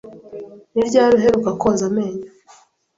[0.73, 2.27] Ni ryari uheruka koza amenyo?